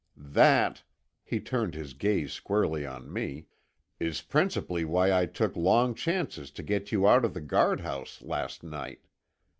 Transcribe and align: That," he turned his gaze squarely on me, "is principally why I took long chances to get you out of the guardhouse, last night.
That," 0.17 0.81
he 1.23 1.39
turned 1.39 1.75
his 1.75 1.93
gaze 1.93 2.33
squarely 2.33 2.87
on 2.87 3.13
me, 3.13 3.45
"is 3.99 4.23
principally 4.23 4.83
why 4.83 5.13
I 5.13 5.27
took 5.27 5.55
long 5.55 5.93
chances 5.93 6.49
to 6.53 6.63
get 6.63 6.91
you 6.91 7.07
out 7.07 7.23
of 7.23 7.35
the 7.35 7.39
guardhouse, 7.41 8.19
last 8.23 8.63
night. 8.63 9.05